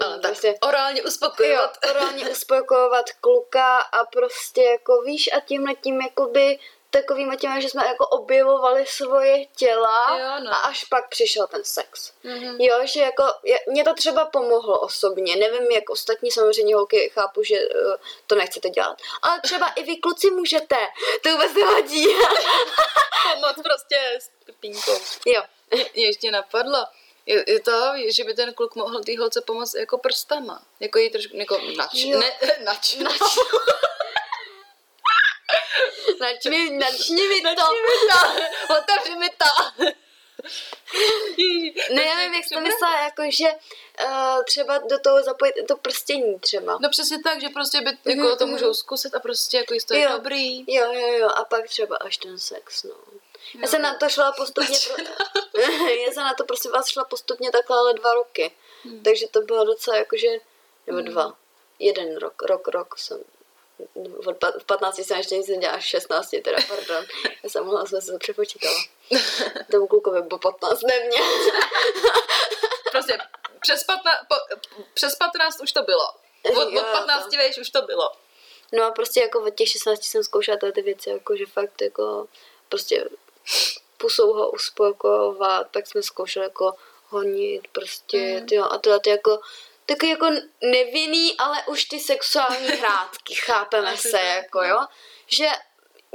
[0.00, 1.78] Ale tak prostě, orálně uspokojovat.
[1.84, 6.58] Jo, orálně uspokojovat kluka a prostě jako víš a tímhle tím jakoby
[6.90, 10.50] takovým těma, že jsme jako objevovali svoje těla jo, no.
[10.50, 12.12] a až pak přišel ten sex.
[12.24, 12.56] Mm-hmm.
[12.58, 17.42] Jo, že jako, je, mě to třeba pomohlo osobně, nevím jak ostatní samozřejmě holky, chápu,
[17.42, 17.94] že uh,
[18.26, 20.76] to nechcete dělat, ale třeba i vy kluci můžete,
[21.22, 22.06] to vůbec nevadí.
[23.32, 24.30] Pomoc prostě s
[24.60, 24.98] pínkou.
[25.26, 25.42] Jo.
[25.94, 26.86] Mě ještě napadlo,
[27.28, 30.62] je, je to, že by ten kluk mohl té holce pomoct jako prstama.
[30.80, 32.32] Jako jí trošku, jako nač, ne,
[32.64, 32.96] nač.
[32.96, 33.20] nač.
[36.20, 37.48] Načni, načni mi to.
[37.48, 38.18] Načni mi to.
[38.78, 39.84] Otevři mi to.
[41.94, 43.48] ne, já nevím, jak jsi to myslela, jako, že
[44.04, 46.78] uh, třeba do toho zapojit to prstění třeba.
[46.80, 48.38] No přesně tak, že prostě by, jako mm-hmm.
[48.38, 48.52] to mhm.
[48.52, 50.10] můžou zkusit a prostě jako to je jo.
[50.12, 50.74] dobrý.
[50.74, 52.94] Jo, jo, jo, a pak třeba až ten sex, no.
[53.62, 55.04] Já jsem na to šla postupně, pro...
[56.06, 58.52] já jsem na to prosím vás šla postupně takhle ale dva roky.
[58.84, 59.02] Hmm.
[59.02, 60.28] Takže to bylo docela jakože,
[60.86, 61.06] nebo hmm.
[61.06, 61.34] dva,
[61.78, 63.24] jeden rok, rok, rok jsem
[64.58, 67.04] v 15 jsem ještě nic nedělala, 16 teda, pardon.
[67.42, 68.84] Já jsem mohla jsem se to přepočítala.
[69.70, 71.18] Tomu klukovi bylo 15, ne mě.
[72.90, 73.18] prostě
[73.60, 74.34] přes 15, po,
[74.94, 76.08] přes 15 už to bylo.
[76.42, 77.60] Od, jo, od 15 to.
[77.60, 78.12] už to bylo.
[78.72, 82.28] No a prostě jako od těch 16 jsem zkoušela ty věci, jako že fakt jako
[82.68, 83.08] prostě
[83.96, 86.74] pusou ho uspokojovat, pak jsme zkoušeli jako
[87.08, 88.46] honit prostě, mm.
[88.46, 89.40] tyjo, a to je jako
[89.86, 90.26] taky jako
[90.62, 94.86] nevinný, ale už ty sexuální hrátky, chápeme se, jako jo,
[95.26, 95.48] že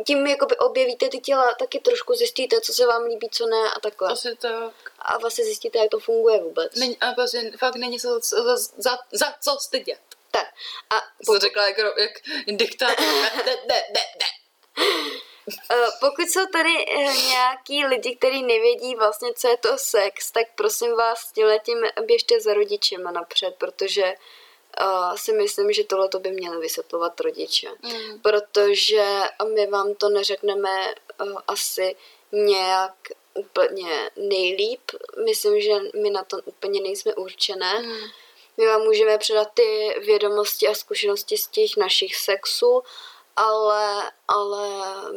[0.08, 3.80] tím jakoby objevíte ty těla, taky trošku zjistíte, co se vám líbí, co ne a
[3.80, 4.12] takhle.
[4.12, 4.92] Asi tak.
[5.00, 6.76] A vlastně zjistíte, jak to funguje vůbec.
[6.76, 10.00] Není, a vlastně fakt není se za, za, za, za co stydět.
[10.32, 10.48] Tak.
[10.90, 11.42] A pokud...
[11.42, 12.12] řekla jako, jak
[12.48, 13.06] diktátor.
[13.46, 14.28] ne, ne, ne, ne.
[15.72, 20.48] Eh, pokud jsou tady eh, nějaký lidi, kteří nevědí vlastně, co je to sex, tak
[20.56, 21.32] prosím vás
[21.66, 24.04] tím běžte za rodičema napřed, protože
[24.82, 27.70] uh, si myslím, že tohle by měli vysvětlovat rodiče.
[27.82, 28.20] Mm.
[28.20, 29.22] Protože
[29.54, 31.96] my vám to neřekneme uh, asi
[32.32, 32.94] nějak
[33.34, 34.82] úplně nejlíp.
[35.26, 37.80] Myslím, že my na to úplně nejsme určené.
[37.80, 37.98] Mm.
[38.58, 42.84] My vám můžeme předat ty vědomosti a zkušenosti z těch našich sexů,
[43.36, 44.68] ale, ale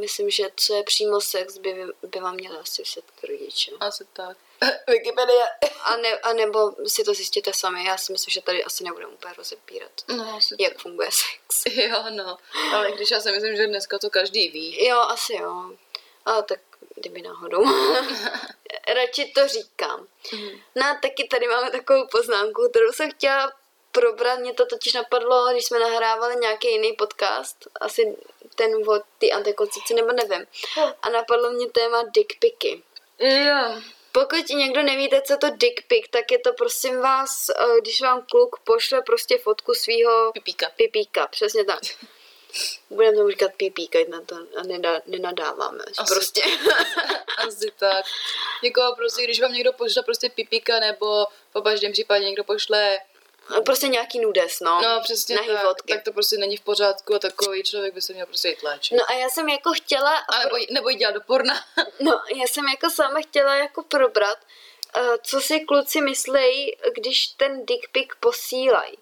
[0.00, 3.70] myslím, že co je přímo sex, by, by vám měli asi vysvětlit rodiče.
[3.80, 4.36] Asi tak.
[4.88, 5.46] Wikipedia.
[5.84, 7.84] A, ne, a nebo si to zjistíte sami.
[7.84, 10.82] Já si myslím, že tady asi nebudeme úplně rozepírat, no, asi jak tak.
[10.82, 11.76] funguje sex.
[11.76, 12.38] Jo, no.
[12.72, 14.86] Ale když já si myslím, že dneska to každý ví.
[14.86, 15.70] Jo, asi jo.
[16.24, 16.60] Ale tak
[16.94, 17.64] kdyby náhodou.
[18.94, 20.06] Radši to říkám.
[20.32, 20.48] Mm.
[20.74, 23.52] No a taky tady máme takovou poznámku, kterou jsem chtěla
[24.00, 24.38] probrat.
[24.38, 28.16] Mě to totiž napadlo, když jsme nahrávali nějaký jiný podcast, asi
[28.54, 30.46] ten od ty antikoncepci, nebo nevím.
[31.02, 32.82] A napadlo mě téma dickpiky.
[33.18, 33.82] Jo.
[34.12, 38.26] Pokud někdo nevíte, co to dick pic, tak je to prosím vás, eh, když vám
[38.30, 40.70] kluk pošle prostě fotku svého pipíka.
[40.76, 41.26] pipíka.
[41.26, 41.80] Přesně tak.
[42.90, 45.84] Budeme tomu říkat pipíka, na to a nedá, nenadáváme.
[45.98, 46.42] Asi, prostě.
[47.46, 48.04] Asi tak.
[48.62, 52.98] Jako prostě, když vám někdo pošle prostě pipíka, nebo v opačném případě někdo pošle
[53.64, 54.82] prostě nějaký nudes, no.
[54.82, 55.92] No, přesně tak, fotky.
[55.92, 58.98] tak to prostě není v pořádku a takový člověk by se měl prostě jít léčit.
[58.98, 60.16] No a já jsem jako chtěla...
[60.16, 61.54] A nebo, nebo jít dělat do porna.
[62.00, 64.38] no, já jsem jako sama chtěla jako probrat,
[64.96, 68.98] uh, co si kluci myslejí, když ten dick pic posílají.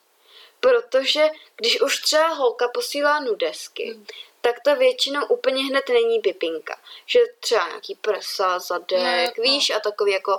[0.60, 4.06] Protože když už třeba holka posílá nudesky, hmm
[4.44, 6.78] tak to většinou úplně hned není pipinka.
[7.06, 9.42] Že třeba nějaký prsa, zadek, ne, no.
[9.42, 10.38] víš, a takový jako,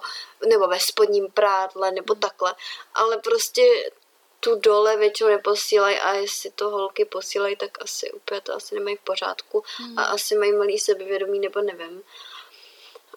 [0.50, 2.22] nebo ve spodním prádle, nebo hmm.
[2.22, 2.56] takhle.
[2.94, 3.92] Ale prostě
[4.40, 8.96] tu dole většinou neposílají a jestli to holky posílají, tak asi úplně to asi nemají
[8.96, 10.00] v pořádku hmm.
[10.00, 12.04] a asi mají malý sebevědomí, nebo nevím.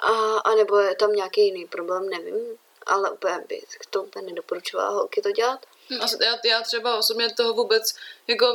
[0.01, 2.59] A, a nebo je tam nějaký jiný problém, nevím.
[2.87, 5.66] Ale úplně bych to úplně nedoporučovala holky to dělat.
[5.90, 7.94] Hm, já, já třeba osobně toho vůbec,
[8.27, 8.46] jako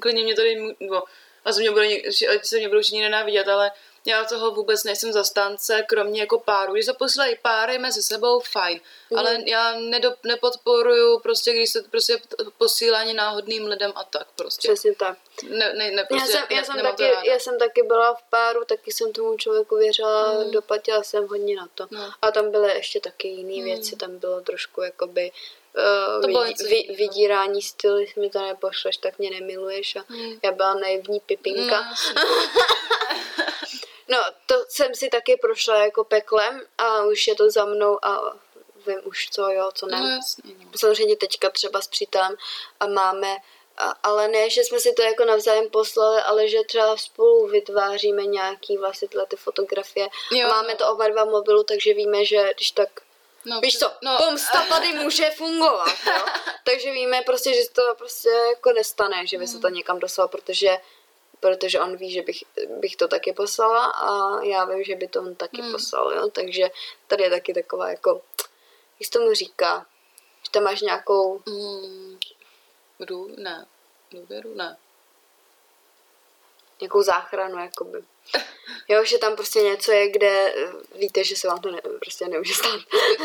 [0.00, 1.02] klidně mě tady, nebo
[1.44, 1.86] a se mě bude,
[2.34, 3.70] ať se mě budou všichni nenávidět, ale
[4.06, 6.72] já toho vůbec nejsem zastánce, kromě jako páru.
[6.72, 8.80] Když se posílají páry mezi sebou, fajn.
[9.10, 9.18] Mm.
[9.18, 12.18] Ale já nedop, nepodporuju prostě, když se prostě
[12.58, 14.68] posílání náhodným lidem a tak prostě.
[14.68, 15.18] Přesně tak.
[15.48, 18.64] Ne, ne, ne, prostě já, jsem, já, jsem taky, já jsem taky byla v páru,
[18.64, 20.50] taky jsem tomu člověku věřila, mm.
[20.50, 21.86] doplatila jsem hodně na to.
[21.90, 22.10] No.
[22.22, 23.64] A tam byly ještě taky jiné mm.
[23.64, 25.32] věci, tam bylo trošku jakoby
[25.76, 30.32] uh, to vidí, vy, vydírání styl, jestli mi to nepošleš, tak mě nemiluješ a mm.
[30.42, 31.80] já byla naivní pipinka.
[32.14, 32.22] No,
[34.08, 38.36] no, to jsem si taky prošla jako peklem a už je to za mnou a
[38.86, 40.00] vím už co jo, co ne.
[40.00, 40.54] No jasně.
[40.58, 40.70] no.
[40.76, 42.36] Samozřejmě teďka třeba s přítelem
[42.80, 43.36] a máme,
[43.76, 48.26] a, ale ne, že jsme si to jako navzájem poslali, ale že třeba spolu vytváříme
[48.26, 50.08] nějaký vlastně tyhle ty fotografie.
[50.30, 50.76] Jo, máme no.
[50.76, 52.88] to oba dva mobilu, takže víme, že když tak
[53.46, 56.24] No, Víš co, no, pomsta tady může fungovat, jo?
[56.64, 59.74] Takže víme prostě, že se to prostě jako nestane, že by se to Mm.
[59.74, 60.78] někam dostalo, protože,
[61.40, 62.44] protože on ví, že bych,
[62.80, 65.72] bych to taky poslala a já vím, že by to on taky Mm.
[65.72, 66.28] poslal, jo?
[66.30, 66.70] Takže
[67.06, 68.22] tady je taky taková jako,
[69.00, 69.86] jak se tomu říká,
[70.44, 72.18] že tam máš nějakou, Mm,
[72.98, 73.66] jdu, ne.
[74.10, 74.76] Důvěru, ne.
[76.80, 78.04] nějakou záchranu, jakoby.
[78.88, 82.28] Jo, že tam prostě něco je, kde eh, víte, že se vám to ne, prostě
[82.28, 82.80] nemůže stát.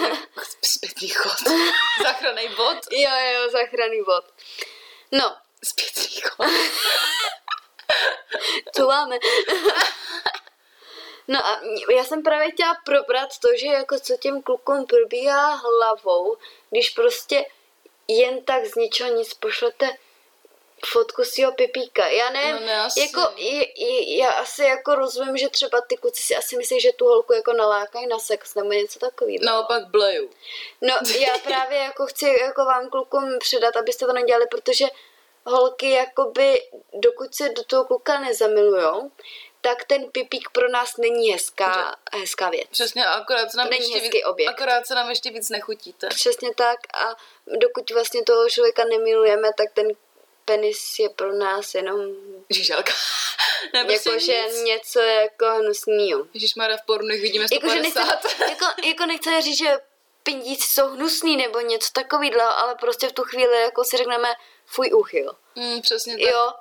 [0.61, 1.33] Zpětný chod.
[2.03, 2.77] Záchranný bod.
[2.91, 4.25] jo, jo, záchranný bod.
[5.11, 6.47] No, Zpětný chod.
[8.75, 9.17] co máme?
[11.27, 11.61] No a
[11.95, 16.37] já jsem právě chtěla probrat to, že jako co těm klukům probíhá hlavou,
[16.69, 17.45] když prostě
[18.07, 19.97] jen tak z ničeho nic pošlete
[20.85, 22.07] fotku svého pipíka.
[22.07, 22.99] Já nevím, No ne, asi.
[22.99, 26.93] jako, je, je, já asi jako rozumím, že třeba ty kluci si asi myslí, že
[26.93, 29.37] tu holku jako nalákají na sex nebo něco takového.
[29.45, 30.29] Naopak bleju.
[30.81, 34.85] No, já právě jako chci jako vám klukům předat, abyste to nedělali, protože
[35.45, 36.61] holky jakoby,
[36.93, 39.11] dokud se do toho kluka nezamilujou,
[39.61, 42.67] tak ten pipík pro nás není hezká, hezká věc.
[42.71, 44.49] Přesně, akorát se nám není ještě hezký víc, objekt.
[44.49, 46.07] akorát se nám ještě víc nechutíte.
[46.07, 47.15] Přesně tak a
[47.57, 49.87] dokud vlastně toho člověka nemilujeme, tak ten
[50.49, 51.99] penis je pro nás jenom
[52.49, 52.93] Žíželka.
[53.73, 54.63] ne, prostě jakože nic.
[54.63, 56.27] něco jako hnusnýho.
[56.33, 58.23] Ježišmarja, v pornech vidíme Jakože 150.
[58.23, 59.77] nechce, jako, jako nechce říct, že
[60.23, 64.27] pindíci jsou hnusný nebo něco takového, ale prostě v tu chvíli jako si řekneme
[64.65, 65.35] fuj uchyl.
[65.55, 66.31] Mm, přesně tak.
[66.31, 66.51] Jo,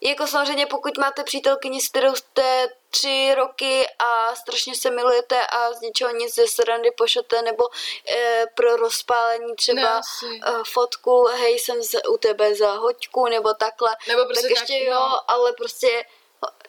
[0.00, 5.72] jako samozřejmě pokud máte přítelkyni, s kterou jste tři roky a strašně se milujete a
[5.72, 7.64] z ničeho nic ze srandy pošlete nebo
[8.10, 13.96] e, pro rozpálení třeba e, fotku, hej, jsem z, u tebe za hoďku nebo takhle,
[14.08, 15.30] Nebo prostě tak ještě jo, no.
[15.30, 16.04] ale prostě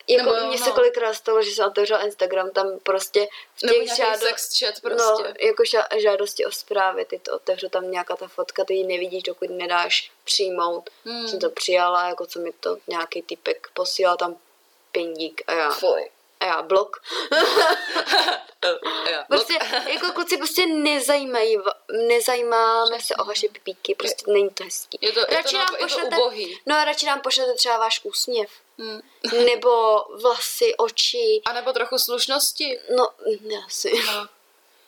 [0.07, 0.75] jako Nebo jo, mně se no.
[0.75, 4.17] kolikrát stalo, že jsem otevřela Instagram, tam prostě v těch žádo...
[4.27, 5.33] sex chat No, prostě.
[5.47, 9.23] jako ža- žádosti o zprávy, ty to otevřu tam nějaká ta fotka, ty ji nevidíš,
[9.23, 10.89] dokud nedáš přijmout.
[11.05, 11.27] Hmm.
[11.27, 14.35] Jsem to přijala, jako co mi to nějaký typek posílal tam
[14.91, 16.09] pindík a já, Fuj.
[16.39, 16.97] A já blok.
[19.11, 19.23] Já.
[19.23, 19.53] Prostě
[19.87, 21.57] jako kluci prostě nezajímají,
[22.07, 24.97] nezajímáme se o vaše pipíky, prostě není to hezký.
[25.01, 26.59] Je to, je to, Radši nám je to pošlete- ubohý.
[26.65, 29.01] No a radši nám pošlete třeba váš úsměv, Hmm.
[29.45, 32.79] nebo vlasy, oči, A nebo trochu slušnosti.
[32.95, 33.07] no
[33.65, 33.91] asi.
[34.05, 34.27] No.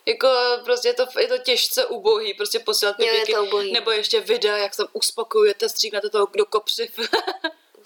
[0.06, 0.28] Jako
[0.64, 4.58] prostě je to, je to těžce ubohý, prostě posílat Jo, je to nebo ještě videa,
[4.58, 7.00] jak se tam uspokojujete, stříknete toho do kopřiv.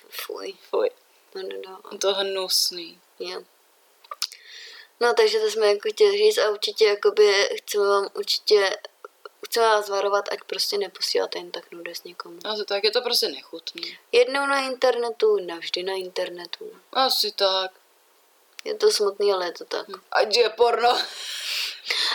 [0.10, 0.90] Fuj, Fuj,
[1.36, 1.98] no, no, no.
[1.98, 3.00] to hnusný.
[3.20, 3.42] Jo.
[5.04, 8.78] No, takže to jsme jako chtěli říct a určitě jakoby chceme vám určitě
[9.46, 12.40] chceme vás varovat, ať prostě neposíláte jen tak nudes někomu.
[12.46, 13.98] Asi tak, je to prostě nechutný.
[14.12, 16.72] Jednou na internetu, navždy na internetu.
[16.94, 17.72] Asi tak.
[18.66, 19.86] Je to smutný, ale je to tak.
[20.12, 20.98] Ať je porno.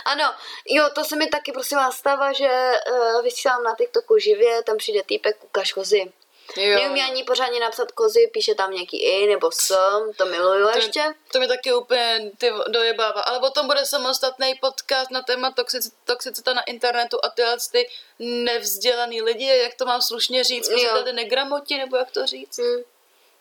[0.04, 0.34] Ano,
[0.66, 4.76] jo, to se mi taky prosím vás stává, že uh, vysílám na TikToku živě, tam
[4.76, 6.12] přijde týpek, ukaž kozy.
[6.56, 6.78] Jo.
[6.78, 9.74] Neumí ani pořádně napsat kozy, píše tam nějaký i nebo s,
[10.16, 11.14] to miluju To, ještě.
[11.32, 13.20] to mi taky úplně ty dojebává.
[13.20, 17.88] Ale o tom bude samostatný podcast na téma toxic, toxicita na internetu a tyhle ty
[18.18, 22.58] nevzdělaný lidi, jak to mám slušně říct, prostě tady negramoti, nebo jak to říct.
[22.58, 22.82] Hm.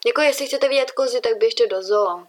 [0.06, 2.28] Jako jestli chcete vidět kozy, tak běžte do zoo.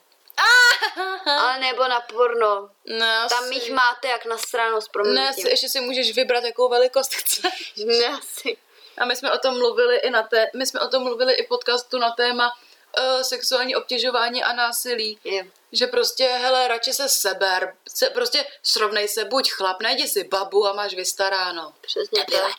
[1.26, 2.70] Ale nebo na porno.
[2.84, 3.34] Ne, asi.
[3.34, 5.44] Tam jich máte jak na stranu s Ne, proměnutím.
[5.44, 7.72] si, ještě si můžeš vybrat, jakou velikost chceš.
[7.86, 8.56] Ne, asi.
[8.98, 11.46] A my jsme o tom mluvili i na té, my jsme o tom mluvili i
[11.46, 12.52] podcastu na téma
[12.98, 15.18] uh, sexuální obtěžování a násilí.
[15.24, 15.46] Je.
[15.72, 20.66] Že prostě, hele, radši se seber, se, prostě srovnej se, buď chlap, najdi si babu
[20.66, 21.74] a máš vystaráno.
[21.80, 22.52] Přesně tak.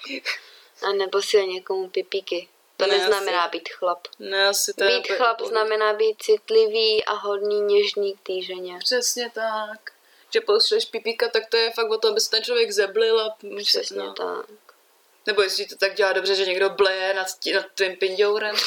[0.81, 2.49] A nebo si někomu pipíky.
[2.77, 4.07] To Ne, neznamená být chlap.
[4.19, 8.77] Ne, asi to Být úplně chlap znamená být citlivý a hodný, něžný k té ženě.
[8.79, 9.91] Přesně tak.
[10.33, 13.37] Že pošleš pipíka, tak to je fakt o tom, aby se ten člověk zeblil a...
[13.57, 14.13] Přesně no.
[14.13, 14.68] tak.
[15.25, 18.55] Nebo jestli to tak dělá dobře, že někdo bleje nad, tí- nad tvým pindourem.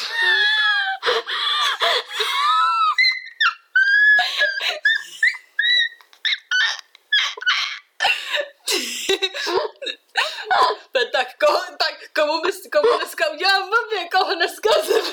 [11.11, 15.05] Tak, koho, tak komu, bys, komu dneska udělám blbě, koho dneska zem...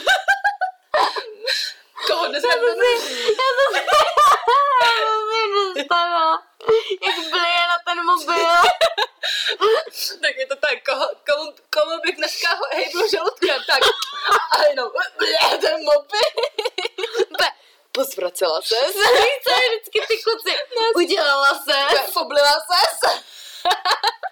[2.06, 2.76] koho dneska zem...
[5.90, 6.42] dostala.
[7.08, 8.46] Jak blije na ten mobil.
[10.22, 13.80] tak je to tak, koho, komu, komu bych dneska ho- hejbl žaludkem, tak
[14.52, 16.20] a jenom blě, ten mobil.
[18.70, 19.42] Pozvracela se.
[19.44, 20.56] Co je vždycky ty kluci?
[20.94, 22.12] Udělala se.
[22.12, 23.08] Poblila se.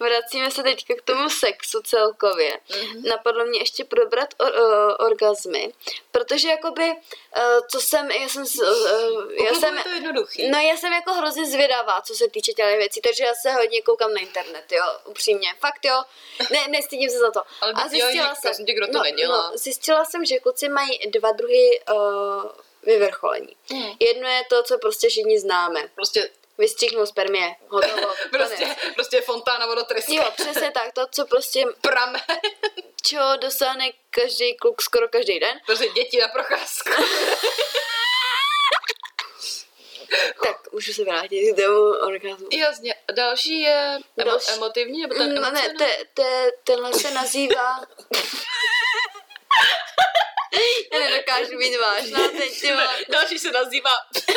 [0.00, 2.58] vracíme se teďka k tomu sexu celkově.
[2.68, 3.08] Mm-hmm.
[3.08, 5.72] Napadlo mě ještě probrat or, uh, orgazmy,
[6.10, 10.50] protože jakoby, uh, co jsem, já jsem, uh, já jsem, to jednoduchý.
[10.50, 13.82] no já jsem jako hrozně zvědavá, co se týče těch věcí, takže já se hodně
[13.82, 16.02] koukám na internet, jo, upřímně, fakt jo,
[16.50, 17.42] ne, nestydím se za to.
[17.60, 19.50] Ale A zjistila jo, jsem, tě, kdo to no, nedělá.
[19.50, 22.42] No, zjistila jsem, že kluci mají dva druhy uh,
[22.86, 23.56] vyvrcholení.
[23.70, 23.90] Hmm.
[24.00, 25.88] Jedno je to, co prostě všichni známe.
[25.94, 28.78] Prostě, Vystříknout spermie, hotovo, prostě, konec.
[28.94, 30.08] prostě fontána vodotrysk.
[30.08, 32.22] Jo, přesně tak, to, co prostě, Pramen.
[33.02, 35.60] čeho dosáhne každý kluk skoro každý den.
[35.66, 36.90] Prostě děti na procházku.
[40.46, 42.48] Tak, můžu se vrátit k tomu orgazmu.
[42.52, 42.94] Jasně.
[43.12, 44.52] Další je emo, Další.
[44.52, 45.78] emotivní, nebo ten No, ne, emocionální?
[45.78, 47.80] te, te, tenhle se nazývá...
[50.92, 52.68] Já nedokážu být vážná teď, ty.
[53.08, 53.90] Další se nazývá...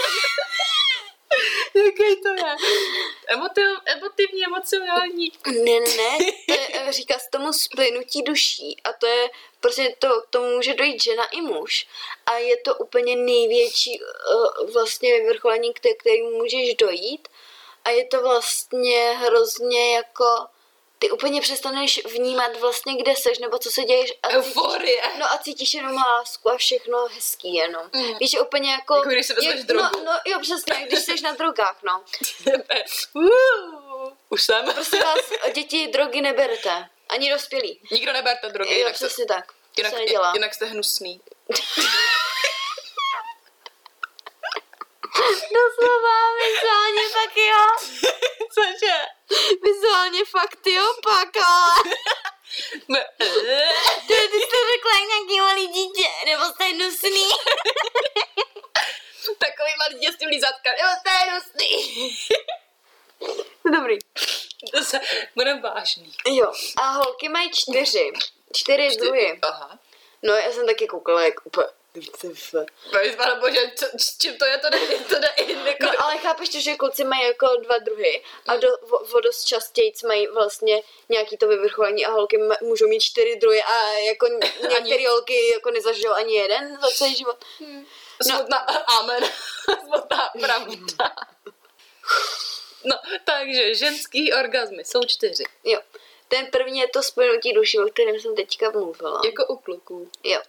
[1.73, 2.56] Jaký to je?
[3.27, 5.32] Emotiv, emotivní, emocionální.
[5.45, 9.95] Ne, ne, ne, to je, eh, říká se tomu splynutí duší a to je, prostě
[9.99, 11.88] to, k tomu může dojít žena i muž
[12.25, 17.27] a je to úplně největší uh, vlastně vyvrcholení, k který můžeš dojít
[17.86, 20.25] a je to vlastně hrozně jako
[20.99, 25.01] ty úplně přestaneš vnímat vlastně, kde seš, nebo co se děješ a cítíš, Euforie.
[25.19, 27.89] no a cítíš jenom lásku a všechno hezký jenom.
[27.93, 28.17] Mm.
[28.17, 28.95] Víš, úplně jako...
[28.95, 29.89] Jako když si vezmeš drogu.
[29.93, 32.03] No, no, jo, přesně, když jsi na drogách, no.
[34.29, 34.73] Už jsem.
[34.73, 36.89] Prosím vás, děti drogy neberte.
[37.10, 37.79] Ani dospělí.
[37.91, 39.51] Nikdo neberte drogy, Jo, jinak, se, přesně tak.
[39.51, 40.01] To jinak, se
[40.33, 41.21] jinak jste hnusný.
[45.58, 47.65] Doslova, vizuálně tak jo.
[48.53, 48.97] Cože?
[49.63, 51.95] Vizuálně fakt jo, pak ale.
[54.08, 57.27] Ty, ty jsi to řekla jak nějaký malý dítě, nebo jste hnusný.
[59.38, 60.73] Takový malý děti s tím lízátkem.
[60.82, 62.17] Nebo jste hnusný.
[63.73, 63.97] Dobrý.
[64.73, 64.99] To se,
[65.36, 66.13] budem vážný.
[66.27, 68.12] Jo, a holky mají čtyři.
[68.53, 69.39] Čtyři druhy.
[69.41, 69.80] Aha.
[70.23, 71.67] No, já jsem taky koukala, jak úplně...
[73.17, 74.79] Pane bože, co, s čím to je, to jde,
[75.10, 75.86] to jde i jako...
[75.86, 79.43] No ale chápeš to, že kluci mají jako dva druhy a do, o, o dost
[79.43, 84.27] častěji mají vlastně nějaký to vyvrcholení a holky můžou mít čtyři druhy a jako
[84.62, 87.45] některé holky jako nezažijou ani jeden za celý život.
[88.21, 88.57] Smutná,
[88.99, 89.23] amen.
[89.86, 90.75] Smutná pravda.
[92.83, 95.43] No, takže ženský orgazmy jsou čtyři.
[95.63, 95.79] Jo.
[96.27, 99.21] Ten první je to spojnutí duší, o kterém jsem teďka mluvila.
[99.25, 100.12] Jako u kluků.
[100.23, 100.41] Jo.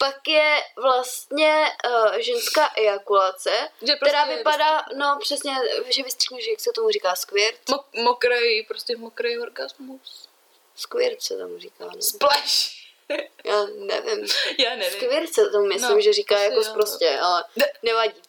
[0.00, 5.52] Pak je vlastně uh, ženská ejakulace, Že která prostě vypadá, no přesně,
[5.88, 7.60] že vystřikneš, jak se tomu říká, skvěrt.
[7.70, 10.28] Mo- mokrej, prostě mokrej orgasmus.
[10.76, 12.02] Skvěrt se tomu říká, no.
[12.02, 12.70] Splash.
[13.44, 14.26] Já nevím.
[14.58, 14.92] Já nevím.
[15.00, 17.72] Skvěrt se tomu myslím, No, že říká asi jako jo, zprostě, ale Ne.
[17.82, 18.22] nevadí.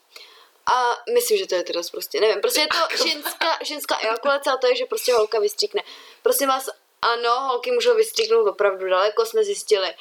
[0.73, 4.49] A myslím, že to je teda prostě, nevím, prostě je to Jako- ženská, ženská ejakulace
[4.51, 5.81] a to je, že prostě holka vystříkne.
[6.23, 6.69] Prosím vás,
[7.01, 9.93] ano, holky můžou vystříknout opravdu daleko, jsme zjistili.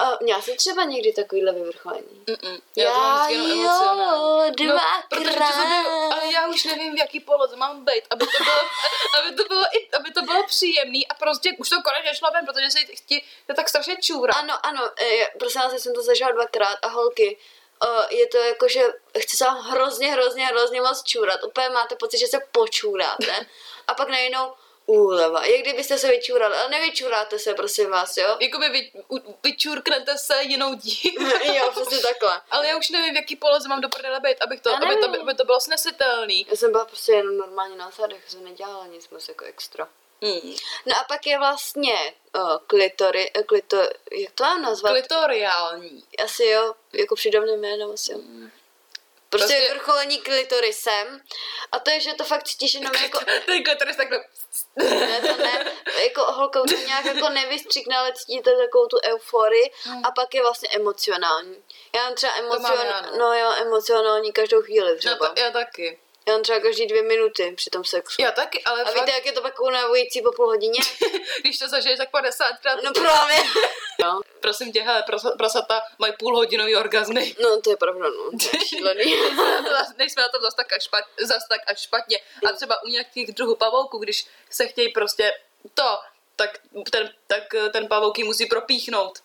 [0.00, 2.22] A měla jsi třeba někdy takovýhle vyvrcholení?
[2.26, 2.60] Mm-mm.
[2.76, 4.56] Já, to mám vždycky jenom emocionální.
[4.60, 4.78] jo,
[5.08, 8.56] protože to bylo, ale já už nevím, v jaký poloze mám být, aby to bylo,
[9.18, 12.46] aby to bylo, i, aby to bylo příjemný a prostě už to konečně šlo ven,
[12.46, 14.32] protože se ti to tak strašně čůra.
[14.34, 17.38] Ano, ano, e, prosím vás, já jsem to zažila dvakrát a holky,
[17.84, 18.82] e, je to jako, že
[19.18, 21.44] chce se vám hrozně, hrozně, hrozně moc čůrat.
[21.44, 23.46] Úplně máte pocit, že se počůráte.
[23.86, 24.52] A pak najednou
[24.86, 25.44] úleva.
[25.44, 28.36] Jak kdybyste se vyčůrali, ale nevyčůráte se, prosím vás, jo?
[28.40, 31.26] Jakoby vy, u- vyčůrknete se jinou dívou.
[31.54, 32.40] jo, přesně takhle.
[32.50, 35.20] Ale já už nevím, v jaký poloze mám do prdele být, abych to, aby to,
[35.20, 36.46] aby to bylo snesitelný.
[36.50, 39.88] Já jsem byla prostě jenom normálně na zádech, jsem nedělala nic moc jako extra.
[40.22, 40.54] Hmm.
[40.86, 43.76] No a pak je vlastně uh, klitory, uh, klito,
[44.12, 44.92] jak to mám nazvat?
[44.92, 46.04] Klitoriální.
[46.24, 48.18] asi jo, jako přidavné jméno asi jo.
[49.38, 51.20] Prostě, Prostě- vrcholení klitorisem.
[51.72, 53.18] A to je, že to fakt cítíš jenom jako...
[53.46, 54.24] Ten klitoris takhle...
[54.76, 55.72] Ne, to ne.
[56.04, 59.70] Jako holka už to nějak jako nevystřikne, ale cítíte takovou tu euforii.
[60.04, 61.64] A pak je vlastně emocionální.
[61.94, 63.18] Já mám třeba mám emocionální, no.
[63.18, 65.16] no já mám emocionální každou chvíli No třeba.
[65.28, 66.00] to, já taky.
[66.26, 68.22] Já mám třeba každý dvě minuty při tom sexu.
[68.22, 70.80] Já taky, ale A fakt, víte, jak je to pak unavující po půl hodině?
[71.40, 73.36] když to zažiješ tak 50 krát, No právě.
[74.02, 77.34] No, prosím tě, hele, prasa- prasata mají půlhodinový orgazmy.
[77.42, 78.30] no to je pravda, no.
[78.30, 79.14] To šílený.
[79.98, 82.18] Nejsme na tom zas tak, až špat, zas tak až špatně.
[82.48, 85.32] A třeba u nějakých druhů pavouků, když se chtějí prostě
[85.74, 85.98] to,
[86.36, 86.58] tak
[86.90, 87.42] ten, tak
[87.72, 89.18] ten pavouk musí propíchnout.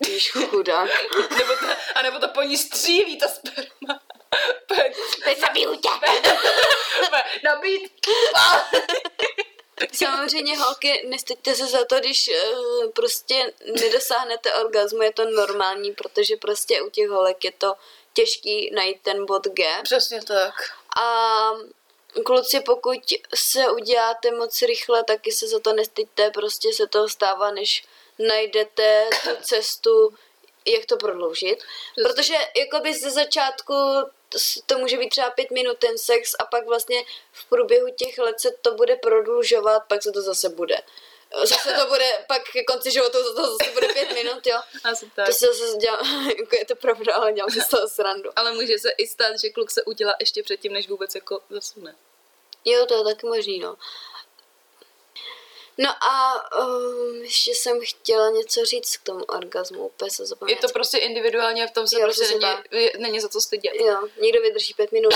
[0.00, 0.90] Víš, chudák.
[1.38, 4.00] Nebo to, a nebo to po ní střílí ta sperma.
[5.24, 5.88] Teď zabiju tě.
[7.44, 7.92] Nabít.
[9.92, 16.36] Samozřejmě holky, nestyďte se za to, když uh, prostě nedosáhnete orgazmu, je to normální, protože
[16.36, 17.74] prostě u těch holek je to
[18.12, 19.80] těžký najít ten bod G.
[19.82, 20.54] Přesně tak.
[21.00, 21.50] A
[22.24, 22.98] kluci, pokud
[23.34, 27.84] se uděláte moc rychle, taky se za to nestyďte, prostě se to stává, než
[28.18, 30.14] najdete tu cestu,
[30.66, 31.64] jak to prodloužit.
[32.02, 33.74] Protože jakoby ze začátku
[34.66, 38.40] to může být třeba pět minut ten sex a pak vlastně v průběhu těch let
[38.40, 40.76] se to bude prodlužovat, pak se to zase bude.
[41.44, 44.60] Zase to bude, pak ke konci života to zase bude pět minut, jo.
[44.84, 45.26] Asi tak.
[45.26, 45.98] To se zase dělá,
[46.38, 48.30] jako je to pravda, ale dělám si z toho srandu.
[48.36, 51.94] Ale může se i stát, že kluk se udělá ještě předtím, než vůbec jako zasune.
[52.64, 53.76] Jo, to je taky možný, no.
[55.78, 60.68] No a um, ještě jsem chtěla něco říct k tomu orgazmu, úplně se Je to
[60.68, 62.24] prostě individuálně, v tom se jo, prostě
[62.72, 63.74] není, není za co stydět.
[63.74, 65.14] Jo, někdo vydrží pět minut,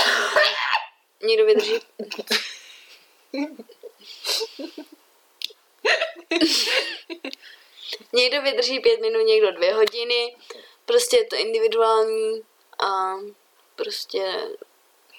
[1.23, 1.79] někdo vydrží...
[8.13, 10.35] někdo vydrží pět minut, někdo dvě hodiny,
[10.85, 12.41] prostě je to individuální
[12.83, 13.13] a
[13.75, 14.49] prostě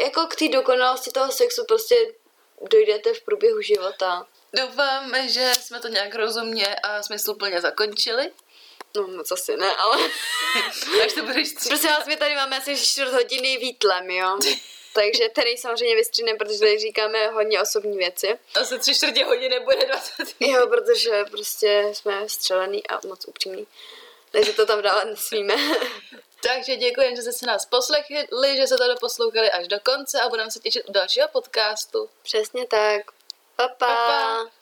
[0.00, 2.14] jako k té dokonalosti toho sexu prostě
[2.70, 4.26] dojdete v průběhu života.
[4.52, 8.30] Doufám, že jsme to nějak rozumně a smysluplně zakončili.
[8.96, 9.98] No moc asi ne, ale...
[11.04, 11.68] Až to budeš tři...
[11.68, 14.38] Prosím vás, my tady máme asi čtvrt hodiny výtlem, jo?
[14.94, 18.38] Takže tady samozřejmě vystříneme, protože tady říkáme hodně osobní věci.
[18.54, 20.54] Asi tři čtvrtě hodiny bude 20 minut.
[20.54, 23.66] Jo, protože prostě jsme střelený a moc upřímný.
[24.30, 25.54] Takže to tam dávat nesmíme.
[26.42, 28.26] Takže děkujeme, že jste se nás poslechli,
[28.56, 32.10] že se to doposlouchali až do konce a budeme se těšit u dalšího podcastu.
[32.22, 33.19] Přesně tak.
[33.68, 34.59] 拜拜。